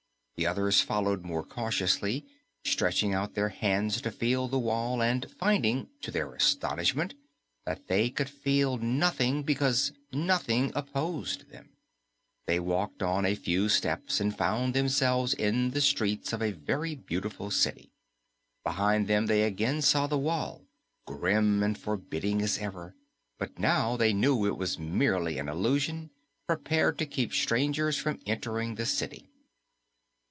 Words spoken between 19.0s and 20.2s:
them they again saw the